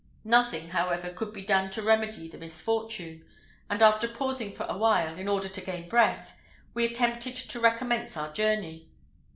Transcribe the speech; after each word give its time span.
Nothing, 0.23 0.69
however, 0.69 1.11
could 1.11 1.31
be 1.31 1.43
done 1.43 1.69
to 1.69 1.83
remedy 1.83 2.27
the 2.27 2.39
misfortune; 2.39 3.23
and, 3.69 3.83
after 3.83 4.07
pausing 4.07 4.51
for 4.51 4.65
a 4.67 4.75
while, 4.75 5.15
in 5.15 5.27
order 5.27 5.47
to 5.49 5.61
gain 5.61 5.87
breath, 5.87 6.39
we 6.73 6.85
attempted 6.85 7.35
to 7.35 7.59
recommence 7.59 8.17
our 8.17 8.33
journey. 8.33 8.89